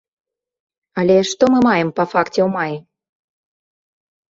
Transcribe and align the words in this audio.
Але 1.01 1.17
што 1.33 1.43
мы 1.53 1.59
маем 1.67 1.93
па 2.01 2.05
факце 2.15 2.33
ў 2.33 2.49
маі? 2.57 2.75